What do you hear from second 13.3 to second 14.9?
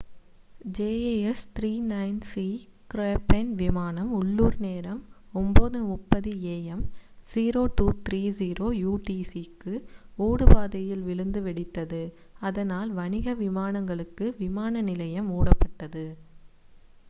விமானங்களுக்கு விமான